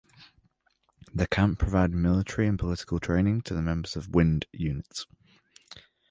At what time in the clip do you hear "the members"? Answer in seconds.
3.53-3.95